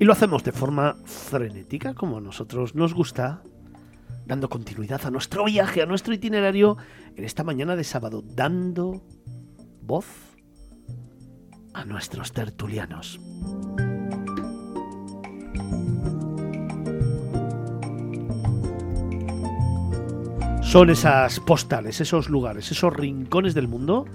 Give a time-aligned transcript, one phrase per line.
[0.00, 3.42] Y lo hacemos de forma frenética, como a nosotros nos gusta,
[4.26, 6.76] dando continuidad a nuestro viaje, a nuestro itinerario
[7.14, 9.02] en esta mañana de sábado, dando
[9.82, 10.06] voz
[11.74, 13.20] a nuestros tertulianos.
[20.62, 24.06] Son esas postales, esos lugares, esos rincones del mundo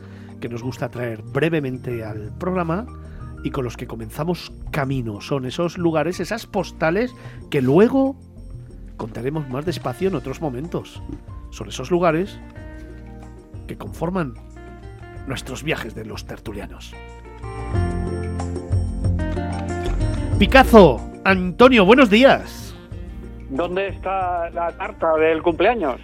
[0.41, 2.85] que nos gusta traer brevemente al programa
[3.45, 5.21] y con los que comenzamos camino.
[5.21, 7.13] Son esos lugares, esas postales
[7.49, 8.15] que luego
[8.97, 11.01] contaremos más despacio en otros momentos.
[11.51, 12.39] Son esos lugares
[13.67, 14.33] que conforman
[15.27, 16.93] nuestros viajes de los tertulianos.
[20.37, 22.75] Picazo, Antonio, buenos días.
[23.49, 25.99] ¿Dónde está la tarta del cumpleaños?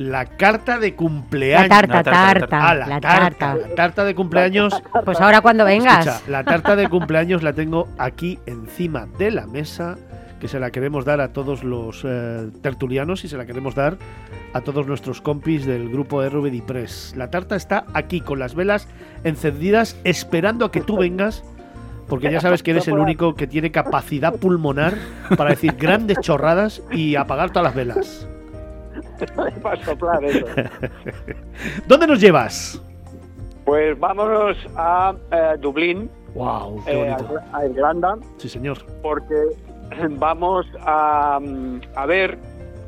[0.00, 1.68] La carta de cumpleaños.
[1.68, 4.82] La tarta, tarta, Ah, la, tarta, La tarta de cumpleaños.
[5.04, 6.06] Pues ahora cuando vengas.
[6.06, 9.98] Escucha, la tarta de cumpleaños la tengo aquí encima de la mesa,
[10.40, 13.98] que se la queremos dar a todos los eh, tertulianos y se la queremos dar
[14.54, 17.12] a todos nuestros compis del grupo RVD Press.
[17.14, 18.88] La tarta está aquí con las velas
[19.22, 21.44] encendidas esperando a que tú vengas.
[22.08, 24.94] Porque ya sabes que eres el único que tiene capacidad pulmonar
[25.36, 28.26] para decir grandes chorradas y apagar todas las velas.
[29.62, 30.46] Para soplar eso.
[31.86, 32.80] ¿Dónde nos llevas?
[33.64, 36.82] Pues vámonos a eh, Dublín, ¡Wow!
[36.84, 37.16] ¡Qué eh,
[37.52, 38.78] a Irlanda, Sí, señor.
[39.02, 39.34] porque
[40.18, 41.40] vamos a,
[41.96, 42.38] a ver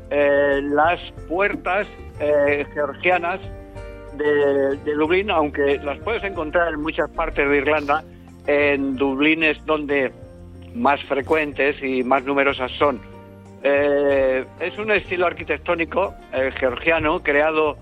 [0.09, 1.87] eh, las puertas
[2.19, 3.39] eh, georgianas
[4.17, 8.03] de, de Dublín, aunque las puedes encontrar en muchas partes de Irlanda,
[8.47, 10.11] en Dublín es donde
[10.75, 12.99] más frecuentes y más numerosas son.
[13.63, 17.77] Eh, es un estilo arquitectónico eh, georgiano creado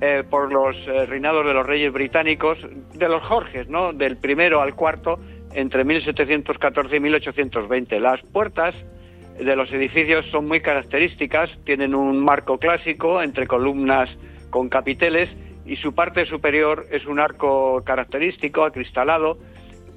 [0.00, 2.58] eh, por los eh, reinados de los reyes británicos,
[2.94, 3.92] de los Jorges, ¿no?
[3.92, 5.18] Del primero al cuarto,
[5.54, 8.00] entre 1714 y 1820.
[8.00, 8.74] Las puertas
[9.38, 14.10] de los edificios son muy características, tienen un marco clásico entre columnas
[14.50, 15.30] con capiteles
[15.64, 19.38] y su parte superior es un arco característico, acristalado,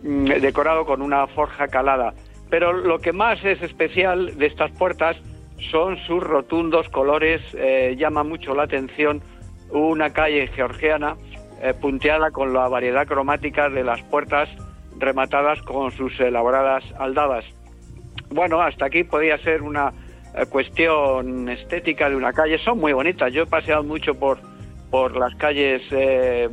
[0.03, 2.13] mm, decorado con una forja calada.
[2.50, 5.17] Pero lo que más es especial de estas puertas
[5.72, 9.22] son sus rotundos colores, eh, llama mucho la atención
[9.72, 11.18] una calle georgiana
[11.62, 14.50] eh, punteada con la variedad cromática de las puertas
[14.97, 17.46] rematadas con sus elaboradas aldadas.
[18.29, 19.91] Bueno, hasta aquí podía ser una
[20.35, 22.57] eh, cuestión estética de una calle.
[22.59, 23.34] Son muy bonitas.
[23.34, 24.40] Yo he paseado mucho por,
[24.91, 26.50] por las calles de,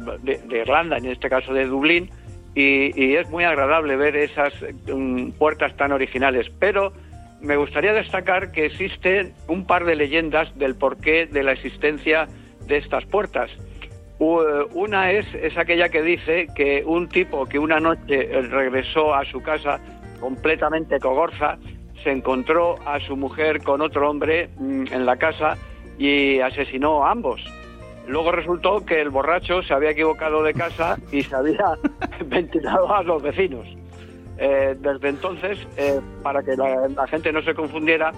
[0.50, 2.10] Irlanda, en este caso de Dublín,
[2.54, 4.52] y, y es muy agradable ver esas
[4.86, 6.50] mm, puertas tan originales.
[6.58, 6.92] Pero
[7.44, 12.26] me gustaría destacar que existen un par de leyendas del porqué de la existencia
[12.66, 13.50] de estas puertas.
[14.18, 14.40] U-
[14.72, 19.24] Una es, es aquella que dice que un tipo que una noche eh, regresó a
[19.24, 19.80] su casa
[20.20, 21.58] completamente cogorza,
[22.02, 25.56] se encontró a su mujer con otro hombre mm, en la casa
[25.98, 27.42] y asesinó a ambos.
[28.06, 31.64] Luego resultó que el borracho se había equivocado de casa y se había
[32.26, 33.66] ventilado a los vecinos.
[34.38, 38.12] Eh, desde entonces, eh, para que la, gente no se confundiera,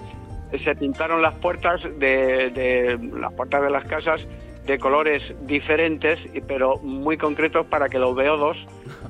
[0.63, 4.21] se pintaron las puertas de, las puertas de las casas
[4.65, 8.57] de colores diferentes, pero muy concretos para que los beodos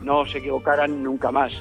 [0.03, 1.51] no se equivocaran nunca más.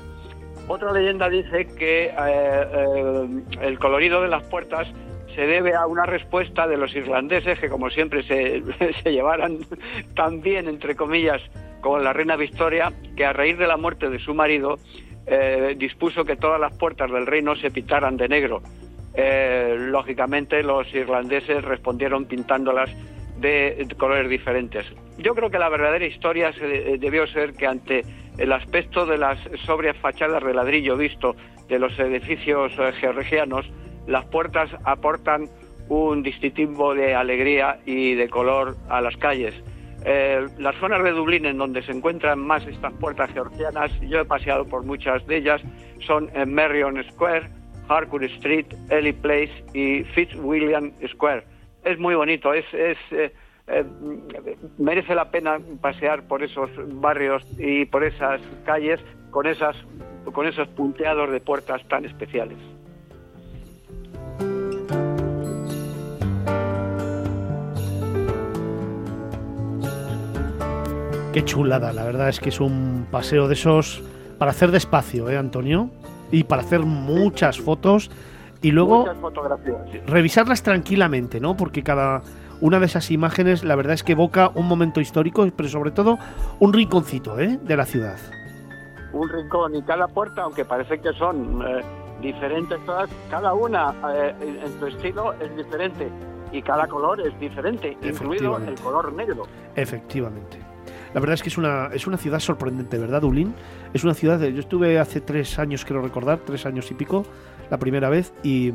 [0.69, 3.27] Otra leyenda dice que eh,
[3.63, 4.89] el colorido de las puertas
[5.35, 8.63] se debe a una respuesta de los irlandeses que como siempre se,
[9.03, 9.59] se llevaran
[10.15, 11.41] tan bien, entre comillas,
[11.81, 14.79] con la reina Victoria, que a raíz de la muerte de su marido
[15.27, 18.63] eh, dispuso que todas las puertas del reino se pintaran de negro.
[19.15, 22.91] Eh, lógicamente los irlandeses respondieron pintándolas
[23.39, 24.87] de colores diferentes.
[25.19, 28.05] Yo creo que la verdadera historia eh, debió ser que ante
[28.39, 31.35] el aspecto de las sobrias fachadas de ladrillo visto
[31.69, 33.67] de los edificios georgianos,
[34.07, 35.49] las puertas aportan
[35.89, 39.55] un distintivo de alegría y de color a las calles.
[40.09, 44.25] Eh, las zonas de Dublín en donde se encuentran más estas puertas georgianas, yo he
[44.25, 45.61] paseado por muchas de ellas,
[46.07, 47.51] son en Merrion Square,
[47.89, 51.43] Harcourt Street, Ely Place y Fitzwilliam Square.
[51.83, 52.97] Es muy bonito, es, eh,
[53.67, 53.85] eh,
[54.79, 56.71] merece la pena pasear por esos
[57.01, 59.01] barrios y por esas calles
[59.33, 59.75] con, esas,
[60.33, 62.59] con esos punteados de puertas tan especiales.
[71.37, 74.03] Qué chulada, la verdad es que es un paseo de esos
[74.39, 75.91] para hacer despacio, ¿eh, Antonio?
[76.33, 78.11] Y para hacer muchas fotos
[78.63, 79.05] y luego
[80.07, 81.55] revisarlas tranquilamente, ¿no?
[81.55, 82.23] Porque cada
[82.63, 86.19] una de esas imágenes, la verdad es que evoca un momento histórico, pero sobre todo
[86.59, 87.59] un rinconcito, ¿eh?
[87.63, 88.17] De la ciudad.
[89.13, 91.83] un rincón y cada puerta, aunque parece que son eh,
[92.23, 96.09] diferentes todas, cada una eh, en, su estilo es diferente
[96.51, 99.47] y cada color es diferente, incluido el color negro.
[99.75, 100.66] Efectivamente.
[101.17, 103.55] La verdad es que es una, es una ciudad sorprendente, ¿verdad, Dublín?
[103.95, 107.25] Es una ciudad, yo estuve hace tres años, quiero recordar, tres años y pico,
[107.71, 108.73] la primera vez, y,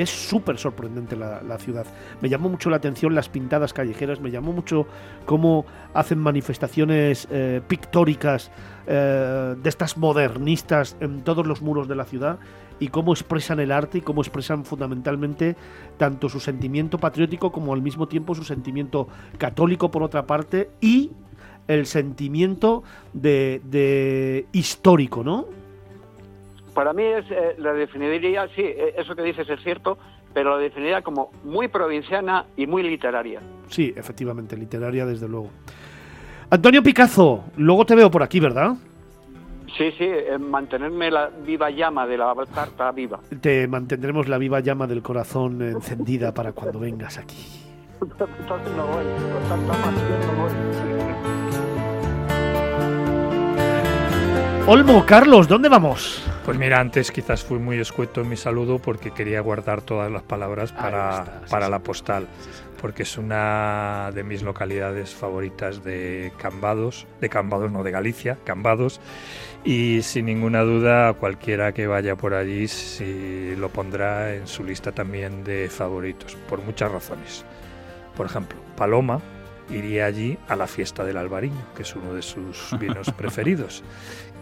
[0.00, 1.86] es súper sorprendente la, la ciudad.
[2.20, 4.86] Me llamó mucho la atención las pintadas callejeras, me llamó mucho
[5.26, 8.50] cómo hacen manifestaciones eh, pictóricas
[8.86, 12.38] eh, de estas modernistas en todos los muros de la ciudad
[12.78, 15.56] y cómo expresan el arte y cómo expresan fundamentalmente
[15.98, 21.10] tanto su sentimiento patriótico como al mismo tiempo su sentimiento católico por otra parte y
[21.68, 22.82] el sentimiento
[23.12, 25.46] de, de histórico, ¿no?
[26.80, 29.98] Para mí es, eh, la definiría, sí, eh, eso que dices es cierto,
[30.32, 33.42] pero la definiría como muy provinciana y muy literaria.
[33.68, 35.50] Sí, efectivamente, literaria desde luego.
[36.48, 38.76] Antonio Picazo, luego te veo por aquí, ¿verdad?
[39.76, 43.20] Sí, sí, eh, mantenerme la viva llama de la carta viva.
[43.42, 47.36] Te mantendremos la viva llama del corazón encendida para cuando vengas aquí.
[54.66, 56.26] Olmo, Carlos, ¿dónde vamos?
[56.50, 60.24] Pues mira, antes quizás fui muy escueto en mi saludo porque quería guardar todas las
[60.24, 61.70] palabras para, está, sí, para sí.
[61.70, 62.26] la postal,
[62.80, 69.00] porque es una de mis localidades favoritas de Cambados, de Cambados, no de Galicia, Cambados,
[69.62, 72.66] y sin ninguna duda cualquiera que vaya por allí
[73.56, 77.44] lo pondrá en su lista también de favoritos, por muchas razones.
[78.16, 79.20] Por ejemplo, Paloma
[79.70, 83.84] iría allí a la fiesta del albariño, que es uno de sus vinos preferidos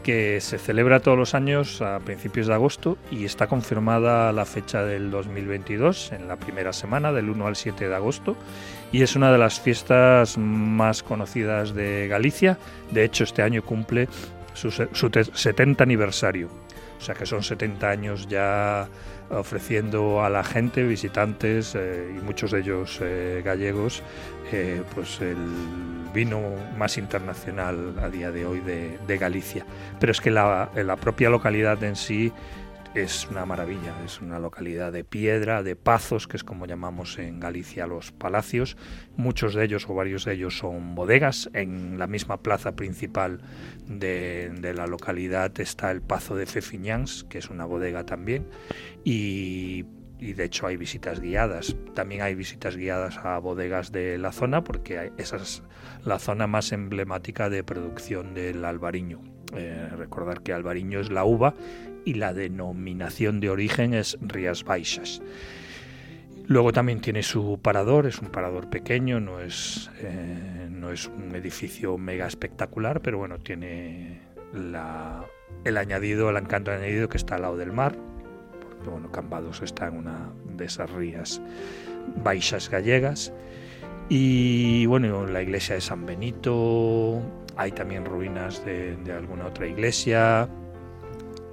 [0.08, 4.82] que se celebra todos los años a principios de agosto y está confirmada la fecha
[4.82, 8.34] del 2022 en la primera semana del 1 al 7 de agosto
[8.90, 12.56] y es una de las fiestas más conocidas de Galicia.
[12.90, 14.08] De hecho, este año cumple
[14.54, 16.48] su, su te- 70 aniversario.
[16.98, 18.88] O sea que son 70 años ya
[19.30, 24.02] ofreciendo a la gente, visitantes eh, y muchos de ellos eh, gallegos,
[24.52, 25.36] eh, pues el
[26.12, 26.40] vino
[26.76, 29.64] más internacional a día de hoy de, Galicia.
[30.00, 32.32] Pero es que la propia localidad en sí
[32.94, 37.38] es una maravilla, es una localidad de piedra, de pazos, que es como llamamos en
[37.38, 38.76] Galicia los palacios.
[39.16, 41.50] Muchos de ellos o varios de ellos son bodegas.
[41.52, 43.40] En la misma plaza principal
[43.86, 48.46] de, la localidad está el Pazo de Fefiñáns, que es una bodega también.
[49.04, 49.84] Y,
[50.18, 51.76] y de hecho hay visitas guiadas.
[51.94, 55.62] También hay visitas guiadas a bodegas de la zona, porque esa es
[56.04, 59.37] la zona más emblemática de producción del albariño.
[59.56, 61.54] Eh, recordar que albariño es la uva
[62.04, 65.22] y la denominación de origen es Rías Baixas.
[66.46, 71.34] Luego también tiene su parador, es un parador pequeño, no es, eh, no es un
[71.34, 74.20] edificio mega espectacular, pero bueno, tiene
[74.54, 75.24] la-
[75.64, 77.96] el añadido, el encanto añadido que está al lado del mar,
[78.62, 81.42] porque bueno, Cambados está en una de esas rías
[82.22, 83.32] baixas gallegas.
[84.08, 87.20] Y bueno, la iglesia de San Benito,
[87.58, 90.48] hay también ruinas de, de alguna otra iglesia,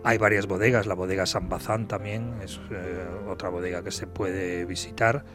[0.05, 4.63] hay varias bodegas, la bodega San Bazán también es eh, otra bodega que se puede
[4.65, 5.25] visitar.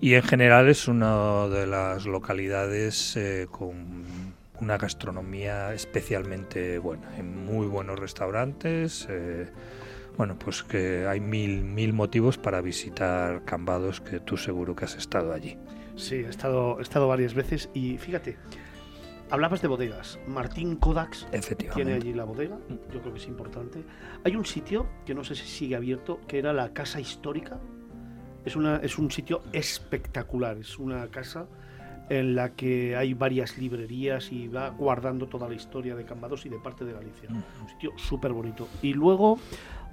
[0.00, 7.10] Y en general es una de las localidades eh, con una gastronomía especialmente buena.
[7.14, 9.06] Hay muy buenos restaurantes.
[9.10, 9.50] eh,
[10.16, 14.96] bueno, pues que hay mil, mil motivos para visitar Cambados, que tú seguro que has
[14.96, 15.58] estado allí.
[15.96, 18.38] Sí, he estado, he estado varias veces y fíjate,
[19.30, 20.18] hablabas de bodegas.
[20.26, 21.26] Martín Kodaks
[21.74, 22.58] tiene allí la bodega,
[22.92, 23.84] yo creo que es importante.
[24.24, 27.58] Hay un sitio que no sé si sigue abierto, que era la Casa Histórica.
[28.44, 31.46] Es, una, es un sitio espectacular, es una casa
[32.08, 36.48] en la que hay varias librerías y va guardando toda la historia de Cambados y
[36.48, 37.28] de parte de Galicia.
[37.30, 38.66] Un sitio súper bonito.
[38.82, 39.38] Y luego,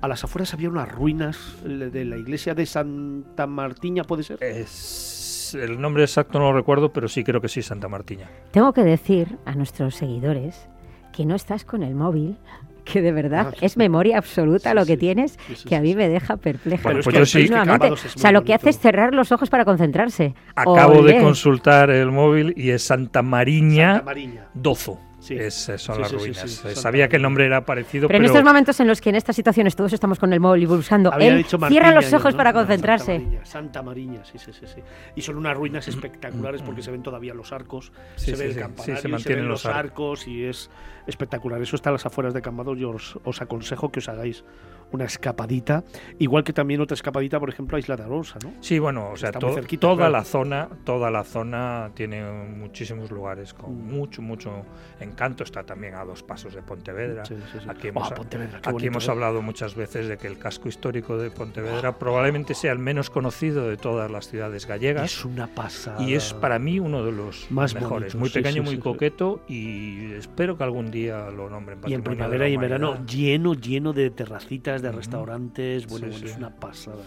[0.01, 4.41] a las afueras había unas ruinas de la iglesia de Santa Martiña, ¿puede ser?
[4.41, 5.16] Es,
[5.53, 8.29] el nombre exacto no lo recuerdo, pero sí creo que sí, Santa Martiña.
[8.51, 10.67] Tengo que decir a nuestros seguidores
[11.13, 12.37] que no estás con el móvil,
[12.85, 14.97] que de verdad Ah, sí, es memoria absoluta Sí, lo que sí.
[14.97, 15.95] tienes, Sí, sí, que a mí sí.
[15.95, 16.83] me deja perpleja.
[16.83, 17.49] Bueno, pues yo sí.
[17.51, 20.35] O sea, lo que hace es cerrar los ojos para concentrarse.
[20.55, 24.47] Acabo de consultar el móvil y es Santa Mariña Santa Mariña.
[24.53, 24.99] Dozo.
[25.19, 25.35] Sí.
[25.35, 26.41] Es- son Sí, las sí, ruinas.
[26.41, 29.01] sí, Santa Sabía que el nombre era parecido, Pero pero, en estos momentos en los
[29.01, 31.91] que en estas situaciones todos estamos con el móvil y buscando, Había él dicho cierra
[31.91, 32.37] los yo, ojos ¿no?
[32.37, 33.19] para Santa concentrarse.
[33.19, 34.81] Mariña, Santa Mariña, sí, sí, sí, sí.
[35.15, 38.49] Y son unas ruinas espectaculares porque se ven todavía los arcos, Sí, se sí, ve
[38.51, 40.19] el campanario, sí, se mantienen ven los los arcos.
[40.21, 40.69] arcos y es
[41.07, 41.61] espectacular.
[41.61, 42.77] Eso está a las afueras de Cambados.
[42.77, 44.43] Yo os, os aconsejo que os hagáis
[44.89, 45.83] una escapadita,
[46.17, 48.53] igual que también otra escapadita, por ejemplo, a Isla de Arosa, ¿no?
[48.61, 50.11] Sí, bueno, o sea, to- cerquita, toda claro.
[50.13, 52.23] la zona, toda la zona tiene
[52.55, 53.91] muchísimos lugares con Mm.
[53.97, 54.65] mucho, mucho
[55.01, 57.25] encanto, está también a dos pasos de Pontevedra.
[57.25, 57.65] Sí, sí, sí.
[57.69, 59.11] Aquí Oh, hemos, Pontevedra, qué aquí bonito, hemos ¿eh?
[59.11, 63.67] hablado muchas veces de que el casco histórico de Pontevedra probablemente sea el menos conocido
[63.67, 65.03] de todas las ciudades gallegas.
[65.11, 66.01] Es una pasada.
[66.01, 68.13] Y es para mí uno de los Más mejores.
[68.13, 72.47] bonitos, muy pequeño, muy coqueto y espero que algún día lo nombren Y en primavera
[72.49, 75.87] y en verano lleno, lleno de terracitas, de restaurantes.
[75.87, 76.31] Bueno, Sí, bueno, sí.
[76.31, 77.03] es una pasada.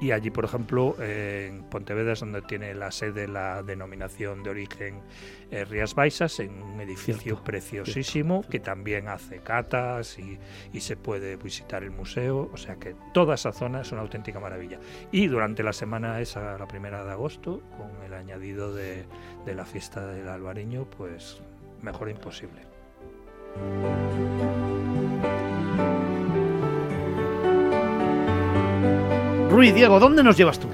[0.00, 4.50] Y, allí, por ejemplo, eh, en Pontevedra es donde tiene la sede la denominación de
[4.50, 5.00] origen
[5.50, 10.38] eh, Rías Baixas, en un edificio Cierto, preciosísimo cierto, que también hace catas y,
[10.72, 12.50] y se puede visitar el museo.
[12.52, 14.78] O sea que toda esa zona es una auténtica maravilla.
[15.12, 19.04] Y durante la semana esa, la primera de agosto, con el añadido de,
[19.44, 21.40] de la fiesta del albariño, pues
[21.82, 22.71] mejor imposible.
[29.50, 30.68] Rui, Diego, ¿dónde nos llevas tú?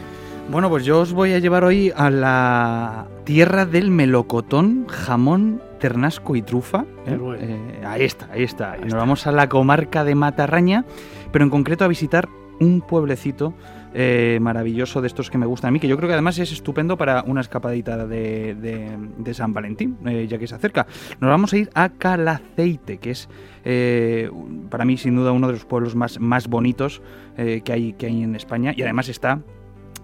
[0.51, 6.37] Bueno, pues yo os voy a llevar hoy a la tierra del melocotón, jamón, ternasco
[6.37, 6.85] y trufa.
[7.07, 7.19] ¿eh?
[7.41, 8.73] Eh, ahí está, ahí está.
[8.73, 8.99] Ahí Nos está.
[8.99, 10.85] vamos a la comarca de Matarraña,
[11.33, 12.29] pero en concreto a visitar
[12.61, 13.53] un pueblecito
[13.95, 16.53] eh, maravilloso de estos que me gustan a mí, que yo creo que además es
[16.53, 20.87] estupendo para una escapadita de, San Valentín, eh, ya que se acerca.
[21.21, 23.29] Nos vamos a ir a Calaceite, que es
[23.65, 24.31] eh,
[24.71, 27.03] para mí sin duda uno de los pueblos más, más bonitos
[27.37, 29.41] que, hay, que hay en España y además está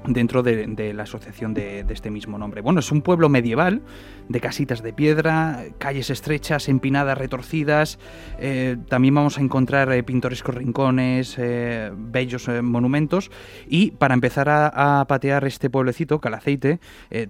[0.06, 2.61] dentro de, la asociación de, este mismo nombre.
[2.61, 3.82] Bueno, es un pueblo medieval,
[4.28, 7.99] de casitas de piedra, calles estrechas, empinadas, retorcidas.
[8.38, 13.30] eh, también vamos a encontrar eh, pintorescos rincones, eh, bellos monumentos.
[13.66, 16.80] Y para empezar a, patear este pueblecito, Calaceite,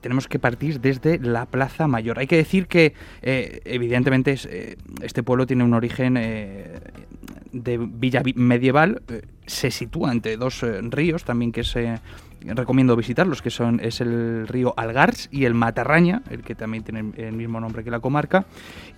[0.01, 2.19] tenemos que partir desde la Plaza Mayor.
[2.19, 4.49] Hay que decir que, evidentemente, es,
[5.03, 9.03] este pueblo tiene un origen de villa vi- medieval.
[9.47, 12.01] se sitúa entre dos ríos, también que se
[12.47, 17.13] recomiendo visitarlos, que son es el río Algars y el Matarraña, el que también tiene
[17.17, 18.45] el mismo nombre que la comarca,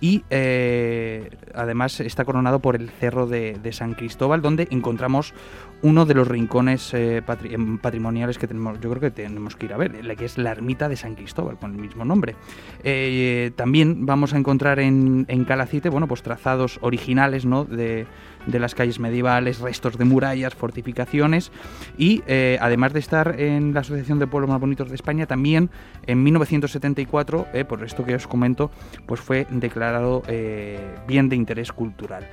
[0.01, 5.33] y eh, además está coronado por el Cerro de, San Cristóbal, donde encontramos
[5.81, 9.73] uno de los rincones eh, em, patrimoniales que tenemos, yo creo que tenemos que ir
[9.73, 12.35] a ver, la que es la ermita de San Cristóbal, con el mismo nombre.
[12.83, 17.65] Eh, también vamos a encontrar en, en Calacite, bueno, pues trazados originales, ¿no?
[17.65, 18.07] De,
[18.47, 21.51] de las calles medievales, restos de murallas, fortificaciones
[21.97, 22.23] y
[22.61, 25.69] además de estar en la Asociación de Pueblos Más Bonitos de España, también
[26.05, 28.71] en 1974, eh, por esto que os comento,
[29.05, 32.27] pues fue declarado eh, bien de interés cultural.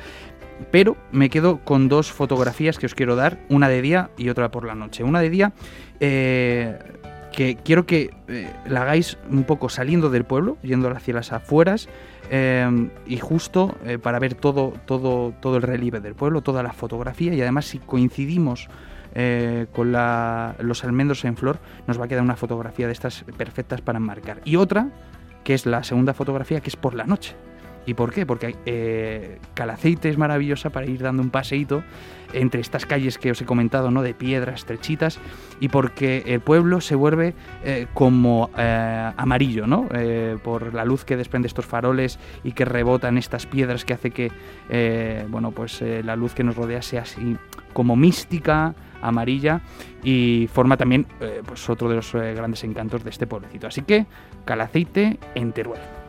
[0.71, 4.51] Pero me quedo con dos fotografías que os quiero dar, una de día y otra
[4.51, 5.05] por la noche.
[5.05, 5.53] Una de día
[6.01, 6.79] eh,
[7.33, 8.11] que quiero que
[8.69, 11.89] la hagáis un poco saliendo del pueblo, yendo hacia las afueras,
[13.07, 17.43] y justo para ver todo, todo, todo el relieve del pueblo, toda la fotografía y
[17.43, 18.69] además si coincidimos
[19.15, 23.25] eh, con la- los almendros en flor, nos va a quedar una fotografía de estas
[23.37, 24.41] perfectas para enmarcar.
[24.45, 24.89] Y otra,
[25.45, 27.37] que es la segunda fotografía, que es por la noche.
[27.87, 28.27] ¿Y por qué?
[28.27, 31.83] Porque eh, Calaceite es maravillosa para ir dando un paseíto
[32.33, 34.03] entre estas calles que os he comentado, ¿no?
[34.03, 35.21] De piedras estrechitas,
[35.61, 39.89] y porque el pueblo se vuelve eh, como eh, amarillo, ¿no?
[40.43, 44.33] Por la luz que desprende estos faroles y que rebotan estas piedras que hace que,
[45.29, 47.37] bueno, pues la luz que nos rodea sea así
[47.73, 49.61] como mística, amarilla,
[50.03, 51.07] y forma también,
[51.47, 53.69] pues otro de los grandes encantos de este pueblecito.
[53.69, 54.07] Así que,
[54.45, 56.04] Calaceite en Teruel.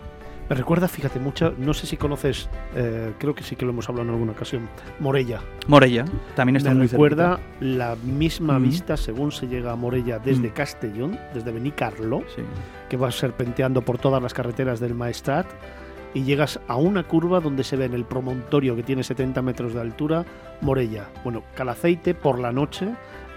[0.47, 3.89] Me recuerda, fíjate, mucho, no sé si conoces, eh, creo que sí que lo hemos
[3.89, 5.41] hablado en alguna ocasión, Morella.
[5.67, 7.65] Morella, también está Me muy recuerda cerquita.
[7.65, 8.63] la misma Mm.
[8.63, 10.53] vista según se llega a Morella desde Mm.
[10.53, 12.43] Castellón, desde Benicarlo, Sí.
[12.89, 15.47] que vas serpenteando por todas las carreteras del Maestrat
[16.13, 19.73] y llegas a una curva donde se ve en el promontorio que tiene 70 metros
[19.73, 20.25] de altura
[20.61, 21.09] Morella.
[21.23, 22.87] Bueno, Calaceite por la noche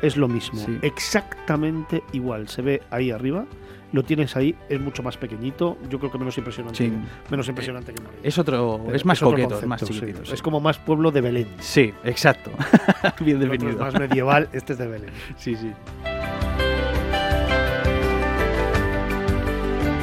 [0.03, 0.79] es lo mismo, Sí.
[0.83, 2.49] exactamente igual.
[2.49, 3.47] Se ve ahí arriba,
[3.92, 6.92] lo tienes ahí, es mucho más pequeñito, yo creo que menos impresionante, Sí.
[7.30, 8.21] menos impresionante que Morella.
[8.23, 9.87] Es otro, Pero es más otro coqueto, es más sí.
[9.87, 10.25] chiquitito.
[10.26, 10.33] sí.
[10.35, 11.49] Es como más pueblo de Belén.
[11.61, 12.50] Sí, exacto.
[13.21, 13.78] Bien otro es definido.
[13.85, 15.11] más medieval, este es de Belén.
[15.37, 15.73] Sí, sí.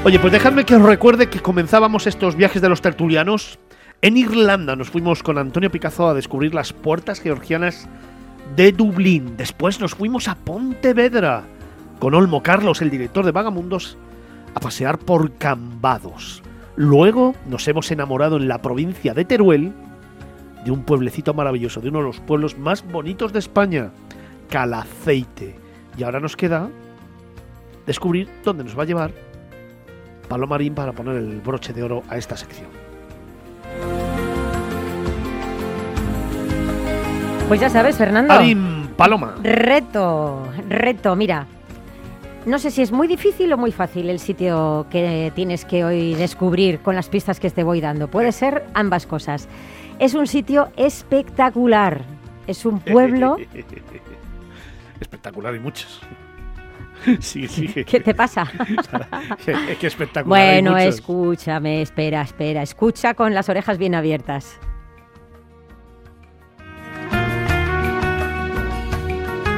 [0.04, 3.58] Oye, pues dejadme que os recuerde que comenzábamos estos viajes de los tertulianos.
[4.04, 7.88] En Irlanda nos fuimos con Antonio Picazo a descubrir las puertas georgianas
[8.56, 9.36] de Dublín.
[9.36, 11.44] Después nos fuimos a Pontevedra
[12.00, 13.98] con Olmo Carlos, el director de Vagamundos,
[14.54, 16.44] a pasear por Cambados.
[16.76, 19.74] Luego nos hemos enamorado en la provincia de Teruel
[20.64, 23.92] de un pueblecito maravilloso, de uno de los pueblos más bonitos de España,
[24.50, 25.56] Calaceite.
[25.98, 26.70] Y ahora nos queda
[27.86, 29.12] descubrir dónde nos va a llevar
[30.28, 32.68] Palomarín para poner el broche de oro a esta sección.
[37.48, 38.34] Pues ya sabes, Fernando.
[38.34, 39.36] Arim Paloma.
[39.44, 41.46] Reto, reto, mira.
[42.46, 46.14] No sé si es muy difícil o muy fácil el sitio que tienes que hoy
[46.16, 48.08] descubrir con las pistas que te voy dando.
[48.08, 49.48] Puede ser ambas cosas.
[50.00, 52.04] Es un sitio espectacular.
[52.48, 53.38] Es un pueblo.
[55.00, 56.02] espectacular y muchos.
[57.20, 57.68] Sí, sí.
[57.86, 58.48] ¿Qué te pasa?
[59.46, 60.28] es que espectacular.
[60.28, 62.64] Bueno, escúchame, espera, espera.
[62.64, 64.58] Escucha con las orejas bien abiertas.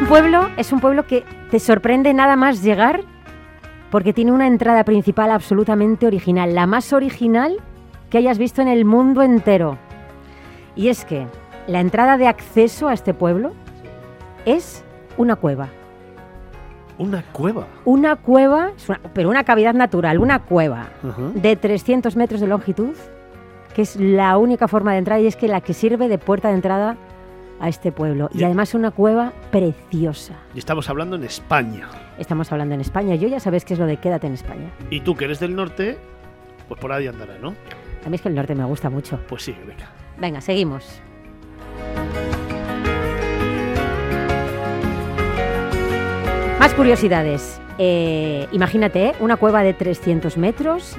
[0.07, 3.01] Pueblo es un pueblo que te sorprende nada más llegar
[3.91, 7.57] porque tiene una entrada principal absolutamente original, la más original
[8.09, 9.77] que hayas visto en el mundo entero.
[10.77, 11.27] Y es que
[11.67, 13.51] la entrada de acceso a este pueblo
[14.45, 14.85] es
[15.17, 15.67] una cueva.
[16.97, 17.67] ¿Una cueva?
[17.83, 18.71] Una cueva,
[19.13, 20.87] pero una cavidad natural, una cueva
[21.35, 22.95] de 300 metros de longitud,
[23.75, 26.47] que es la única forma de entrar y es que la que sirve de puerta
[26.47, 26.97] de entrada
[27.59, 28.29] a este pueblo.
[28.33, 30.35] Y, además una cueva preciosa.
[30.53, 31.89] Y estamos hablando en España.
[32.17, 33.15] Estamos hablando en España.
[33.15, 34.71] Yo ya sabes qué es lo de quédate en España.
[34.89, 35.97] Y tú que eres del norte,
[36.67, 37.55] pues por ahí andará, ¿no?
[38.05, 39.19] A mí es que el norte me gusta mucho.
[39.27, 39.89] Pues sí, venga.
[40.19, 41.01] Venga, seguimos.
[46.59, 47.61] Más curiosidades.
[47.77, 50.97] Eh, imagínate, una cueva de 300 metros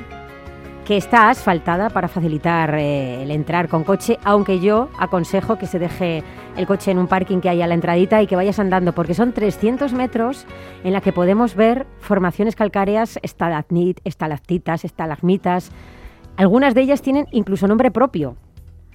[0.89, 5.79] que está asfaltada para facilitar eh, el entrar con coche, aunque yo aconsejo que se
[5.79, 6.25] deje
[6.57, 9.13] el coche en un parking que hay a la entradita y que vayas andando, porque
[9.13, 10.47] son 300 metros
[10.85, 15.73] en la que podemos ver formaciones calcáreas, estalactitas, estalagmitas.
[16.39, 18.39] Algunas de ellas tienen incluso nombre propio.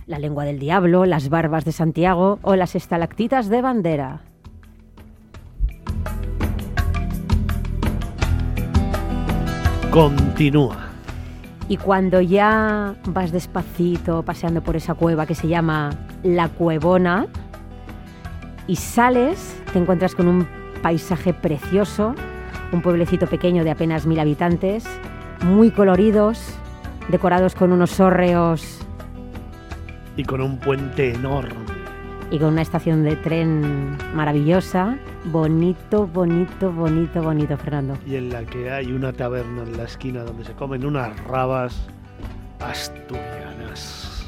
[0.08, 4.22] La lengua del diablo, las barbas de Santiago o las estalactitas de bandera.
[9.92, 10.83] Continúa.
[11.74, 15.90] Y cuando ya vas despacito paseando por esa cueva que se llama
[16.22, 17.26] La Cuevona
[18.68, 20.48] y sales, te encuentras con un
[20.84, 22.14] paisaje precioso,
[22.72, 24.86] un pueblecito pequeño de apenas mil habitantes,
[25.44, 26.46] muy coloridos,
[27.10, 28.86] decorados con unos hórreos.
[30.16, 31.56] Y con un puente enorme
[32.30, 34.96] y con una estación de tren maravillosa.
[35.26, 37.98] Bonito, bonito, bonito, bonito, Fernando.
[38.06, 41.88] Y en la que hay una taberna en la esquina donde se comen unas rabas
[42.60, 44.26] asturianas.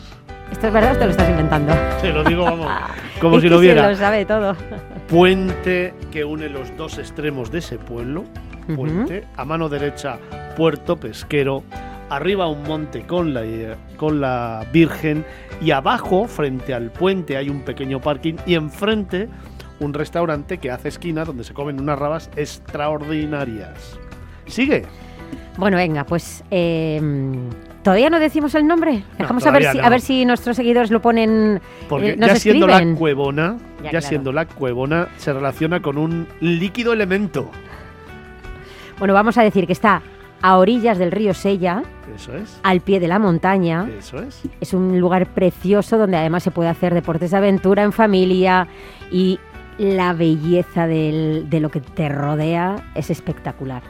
[0.51, 1.73] ¿Esto es verdad o te lo estás inventando?
[2.01, 2.71] Te lo digo, vamos,
[3.19, 3.83] como si lo viera.
[3.83, 4.55] Se lo sabe todo.
[5.09, 8.23] Puente que une los dos extremos de ese pueblo.
[8.73, 9.25] Puente.
[9.35, 10.17] A mano derecha,
[10.55, 11.63] puerto pesquero
[12.09, 13.43] arriba un monte con la,
[13.97, 15.25] con la Virgen
[15.61, 19.29] y abajo, frente al puente, hay un pequeño parking y enfrente
[19.79, 23.97] un restaurante que hace esquina donde se comen unas rabas extraordinarias.
[24.47, 24.85] ¿Sigue?
[25.57, 27.49] Bueno, venga, pues em,
[27.81, 29.03] todavía no decimos el nombre.
[29.17, 31.61] Dejamos a ver si a ver si nuestros seguidores lo ponen.
[31.87, 33.57] Porque eh, ya siendo la cuevona,
[33.91, 37.49] ya, siendo la cuevona, se relaciona con un líquido elemento.
[38.99, 40.01] Bueno, vamos a decir que está
[40.41, 41.83] a orillas del río Sella,
[42.15, 42.59] Eso es.
[42.63, 43.89] al pie de la montaña.
[43.97, 44.43] Eso es.
[44.59, 48.67] Es un lugar precioso donde además se puede hacer deportes de aventura en familia
[49.09, 49.39] y
[49.77, 53.81] la belleza de lo que te rodea es espectacular.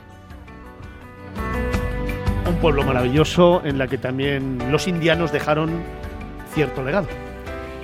[2.47, 5.81] Un pueblo maravilloso en la que también los indianos dejaron
[6.53, 7.07] cierto legado.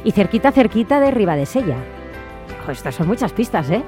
[0.04, 1.78] Y cerquita, cerquita de Ribadesella.
[2.70, 3.84] estas son muchas pistas, ¿eh?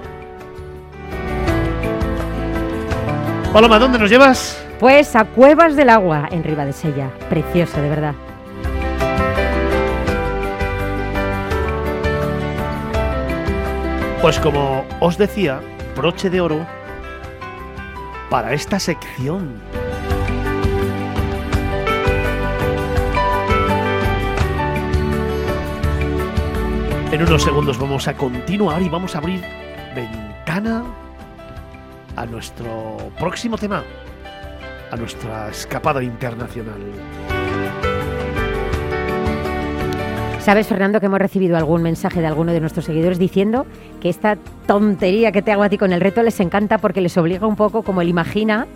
[3.52, 4.60] Paloma, ¿dónde nos llevas?
[4.80, 7.10] Pues a Cuevas del Agua, en Ribadesella.
[7.30, 8.16] Precioso, de verdad.
[14.24, 15.60] Pues como os decía,
[15.98, 16.66] broche de oro
[18.30, 19.62] para esta sección.
[27.12, 29.44] En unos segundos vamos a continuar y vamos a abrir
[29.94, 30.86] ventana
[32.16, 33.84] a nuestro próximo tema,
[34.90, 37.43] a nuestra escapada internacional.
[40.44, 43.66] Sabes, Fernando, que hemos recibido algún mensaje de alguno de nuestros seguidores diciendo
[44.02, 47.16] que esta tontería que te hago a ti con el reto les encanta porque les
[47.18, 48.68] obliga un poco, como él imagina,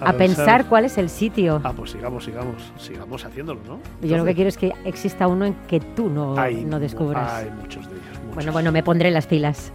[0.00, 0.66] a, pensar.
[0.66, 1.60] cuál es el sitio.
[1.62, 3.78] Ah, pues sigamos, sigamos, sigamos haciéndolo, ¿no?
[4.04, 7.32] Yo lo que quiero es que exista uno en que tú no, no descubras.
[7.34, 8.34] Hay muchos de ellos.
[8.34, 9.70] Bueno, bueno, me pondré las pilas.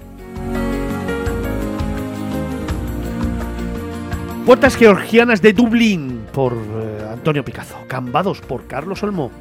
[4.45, 7.77] Puertas georgianas de Dublín por eh, Antonio Picazo.
[7.87, 9.31] Cambados por Carlos Olmo.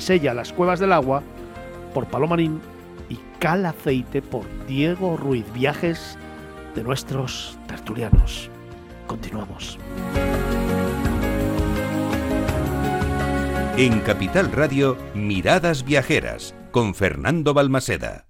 [0.00, 1.22] Sella, Las Cuevas del Agua
[1.94, 2.60] por Palomarín.
[3.08, 5.44] Y Calaceite por Diego Ruiz.
[5.52, 6.16] Viajes
[6.74, 8.48] de nuestros tertulianos.
[9.06, 9.78] Continuamos.
[13.76, 18.26] En Capital Radio, Miradas Viajeras con Fernando Balmaseda.